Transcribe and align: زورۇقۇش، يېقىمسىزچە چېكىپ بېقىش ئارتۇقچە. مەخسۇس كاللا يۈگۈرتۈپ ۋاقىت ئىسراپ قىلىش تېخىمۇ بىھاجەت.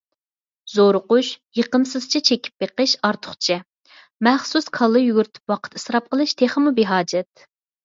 زورۇقۇش، 0.75 1.27
يېقىمسىزچە 1.59 2.21
چېكىپ 2.29 2.63
بېقىش 2.65 2.95
ئارتۇقچە. 3.09 3.59
مەخسۇس 4.29 4.73
كاللا 4.81 5.05
يۈگۈرتۈپ 5.07 5.55
ۋاقىت 5.57 5.81
ئىسراپ 5.83 6.11
قىلىش 6.17 6.37
تېخىمۇ 6.43 6.77
بىھاجەت. 6.83 7.49